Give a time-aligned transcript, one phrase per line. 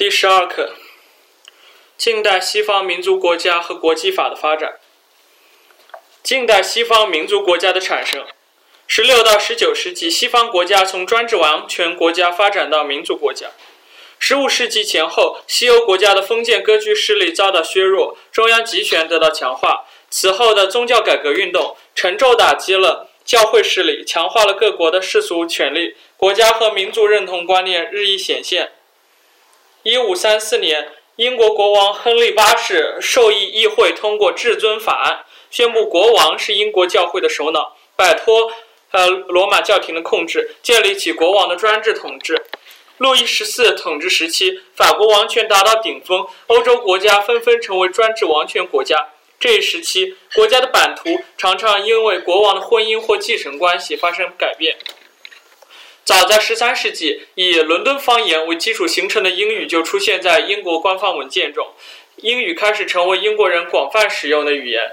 [0.00, 0.76] 第十二课：
[1.98, 4.78] 近代西方民族国家和国际法的发展。
[6.22, 8.24] 近代西方民族国家的产生。
[8.86, 13.48] 十六到十九世纪，西方国家从专制王权国家发展到民族国家。
[14.18, 19.84] 十五世纪前后，西欧国家的封建割据势力遭到削弱，中央集权得到强化。
[20.08, 28.72] 此后的宗教改革运动，沉重打击了教会势力，强化了各国的世俗权力，国家和民族认同观念日益显现。
[29.82, 38.52] 一五三四年，英国国王亨利八世授意议会通过至尊法案，宣布国王是英国教会的首脑，摆脱
[38.90, 42.44] 呃罗马教廷的控制，建立起国王的专制统治。
[42.98, 49.08] 路易十四统治时期，法国王权达到顶峰，欧洲国家纷纷成为专制王权国家。
[49.38, 54.76] 这一时期，国家的版图常常因为国王的婚姻或继承关系发生改变。
[56.04, 61.68] 早在十三世纪，以伦敦方言为基础形成的英语就出现在英国官方文件中，
[62.16, 64.92] 英语开始成为英国人广泛使用的语言。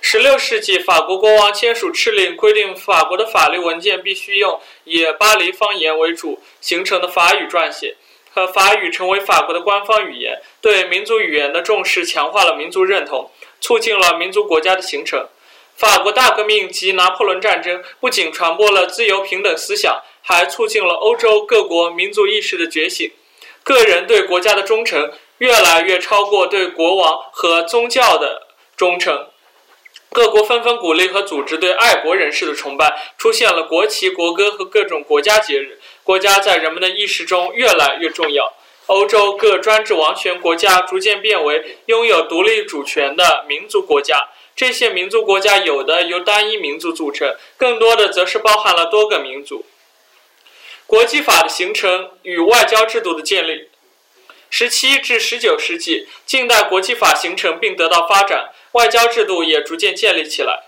[0.00, 7.96] 十六世纪，法国国王签署敕令，规定法国的法律文件必须用以巴黎方言为主形成的法语撰写，
[8.32, 10.40] 和法语成为法国的官方语言。
[10.60, 13.30] 对民族语言的重视，强化了民族认同。
[13.62, 15.28] 促进了民族国家的形成。
[15.80, 23.10] 法国大革命及拿破仑战争不仅传播了自由平等思想，还促进了欧洲各国民族意识的觉醒。
[23.64, 29.28] 个人对国家的忠诚越来越超过对国王和宗教的忠诚。
[30.10, 35.80] 各国纷纷鼓励和组织对爱国人士的崇拜，出现了国旗、国歌和各种国家节日。
[36.04, 38.52] 国家在人们的意识中越来越重要。
[38.84, 49.64] 欧洲各专制王权国家逐渐变为拥有独立主权的民族国家，这些民族国家有的由单一民族组成，更多的则是包含了多个民族。
[50.86, 53.68] 国际法的形成与外交制度的建立，
[54.50, 60.64] 十七至十九世纪，近代国际法形成并得到发展，外交制度也逐渐建立起来。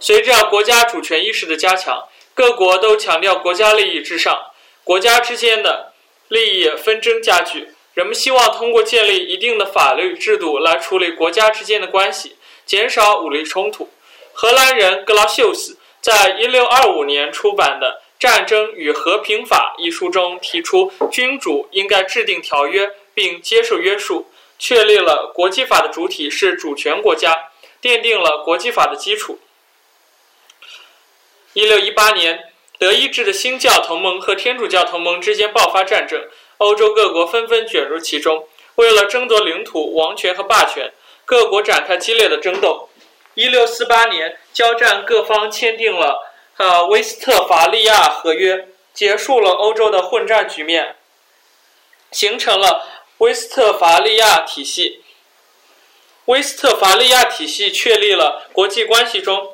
[0.00, 4.52] 随着国家主权意识的加强，各国都强调国家利益至上，
[4.84, 5.92] 国家之间的。
[6.30, 12.36] 利益纷争加剧，人们希望通过建立一定的法律制度来处理国家之间的关系，
[12.68, 13.88] 减少武力冲突。
[14.32, 27.50] 荷兰人格劳修斯在1625年出版的《战争与和平法》一书中提出，君主应该制定条约并接受约束，确立了国际法的主体是主权国家，
[27.82, 29.40] 奠定了国际法的基础。
[31.54, 32.44] 1618年。
[32.80, 36.28] 德意志的新教同盟和天主教同盟之间爆发战争，
[36.58, 38.46] 欧洲各国纷纷卷入其中。
[38.76, 40.92] 为了争夺领土、王权和霸权，
[41.28, 42.88] 各国展开激烈的争斗。
[43.34, 46.32] 一六四八年，交战各方签订了
[46.64, 48.56] 《呃威斯特伐利亚合约》，
[48.94, 50.96] 结束了欧洲的混战局面，
[52.10, 52.86] 形成了
[53.18, 55.02] 威斯特伐利亚体系。
[56.24, 59.50] 威斯特伐利亚体系确立了国际关系中。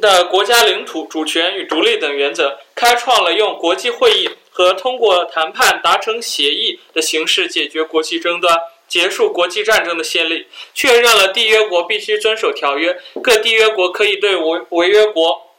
[0.00, 15.54] 的国家领土主权与独立等原则，开创了用国际会议和通过谈判达成协议的形式解决国际争端、结束国际战争的先例，确认了缔约国必须遵守条约，各缔约国可以对违违约国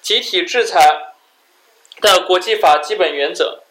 [0.00, 1.14] 集体制裁
[2.00, 3.62] 的国际法基本原则。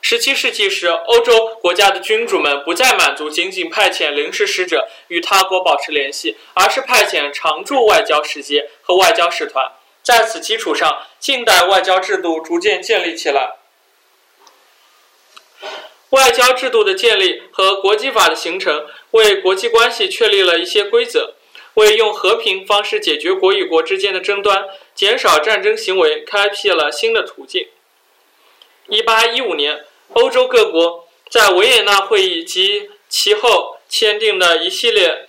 [0.00, 9.72] 十七世纪时，欧洲国家的君主们不再满足仅仅派遣临时使者与他国保持联系，而是派遣常驻外交使节和外交使团。
[10.02, 13.56] 在此基础上，近代外交制度逐渐建立起来。
[16.14, 21.34] 外交制度的建立和国际法的形成，为国际关系确立了一些规则，
[21.74, 24.64] 为用和平方式解决国与国之间的争端、
[24.94, 27.68] 减少战争行为开辟了新的途径。
[28.88, 29.84] 一八一五年。
[30.12, 35.26] 欧洲各国在维也纳会议及其后签订的一系列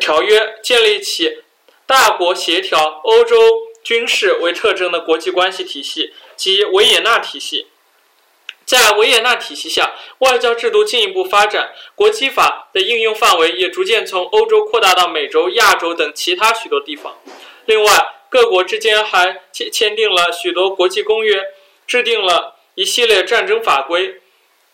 [0.00, 1.42] 条约，建立起
[1.84, 3.36] 大国协调、欧洲
[3.82, 7.66] 军事为特征的国际关系体系及维也纳体系。
[8.64, 17.16] 在维也纳体系下，外交制度进一步发展，国际法的应用范围也逐渐从欧洲扩大到美洲、亚洲等其他许多地方。
[17.66, 21.42] 另外，各国之间还签签订了许多国际公约，
[21.86, 22.56] 制定了。
[22.74, 24.22] 一系列战争法规，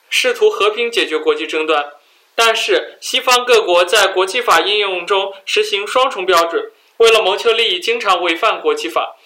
[0.09, 1.95] 试图和平解决国际争端，
[2.37, 9.17] 但是西方各国在国际法应用中实行双重标准，为了谋求利益，经常违反国际法，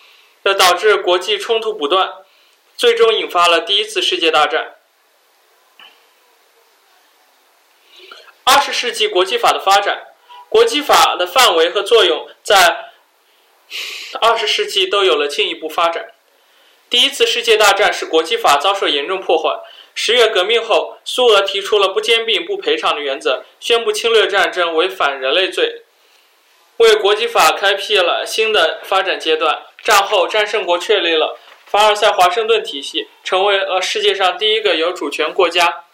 [0.43, 2.13] 这导致国际冲突不断，
[2.77, 4.75] 最终引发了第一次世界大战。
[8.45, 10.09] 二十世纪国际法的发展，
[10.49, 12.91] 国际法的范围和作用在
[14.21, 16.13] 二十世纪都有了进一步发展。
[16.91, 19.63] 第一次世界大战使国际法遭受严重破坏，
[19.95, 25.85] 十月革命后，苏俄提出了不兼并、不赔偿的原则，宣布侵略战争为反人类罪，
[26.77, 29.63] 为国际法开辟了新的发展阶段。
[29.83, 31.39] 战后，战胜国确立了
[31.73, 35.85] 凡尔赛华盛顿体系，成为了世界上第一个有主权国家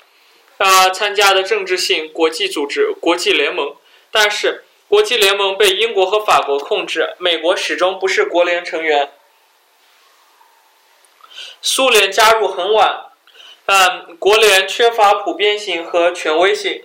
[0.56, 3.76] 啊参加的政治性国际组织——国际联盟。
[4.10, 9.12] 但是，国际联盟被英国和法国控制，美国始终不是国联成员。
[11.62, 13.04] 苏联加入很晚。
[13.64, 16.82] 但国联缺乏普遍性和权威性，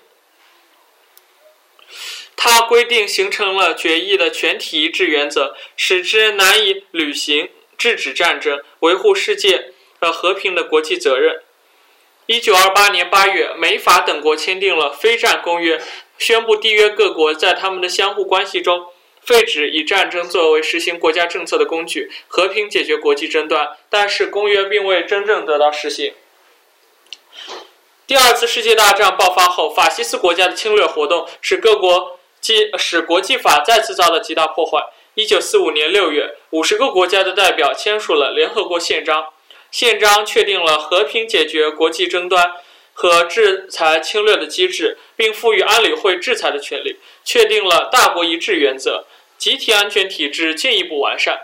[2.36, 7.50] 它规定形成了决议的全体一致原则，使之难以履行
[7.84, 11.42] 制止战争、维护世界呃和平的国际责任。
[12.28, 15.82] 一九二八年八月，美法等国签订了非战公约，
[16.18, 18.86] 宣布缔约各国在他们的相互关系中
[19.20, 23.76] 废止以战争作为实行国家政策的工具，和平解决国际争端。
[23.90, 26.14] 但是，公约并未真正得到实行。
[28.08, 34.86] 第二次世界大战爆发后，法西斯国家的侵略活动使各国际使国际法再次遭到极大破坏。
[35.16, 39.28] 一九四五年六月，五十个国家的代表签署了联合国宪章，
[39.70, 42.54] 宪章确定了和平解决国际争端
[42.94, 49.06] 和制裁侵略的机制，并赋予安理会制裁的权利，确定了大国一致原则，
[49.38, 51.42] 集体安全体制进一步完善。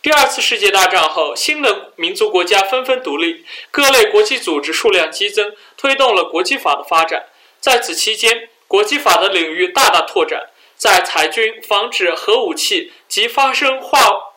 [0.00, 7.24] 第二次世界大战后，新的民族国家纷纷独立，各类国际组织数量激增，推动了国际法的发展。
[7.58, 14.34] 在此期间，国际法的领域大大拓展，在裁军、防止核武器及发生化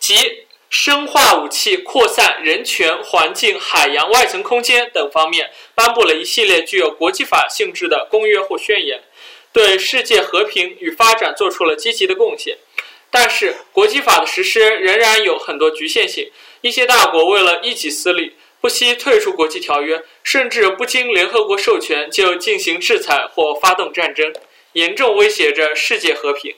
[0.00, 9.02] 及生化武器扩散、人权、环境、海洋、外层空间等方面，颁布了一系列具有国际法性质的公约或宣言，
[9.52, 12.58] 对世界和平与发展做出了积极的贡献。
[13.08, 16.32] 但是，国际法的实施仍然有很多局限性。
[16.62, 24.32] 一些大国为了一己私利，不惜退出国际条约，甚至不经联合国授权就进行制裁或发动战争，
[24.74, 26.54] 严重威胁着世界和平。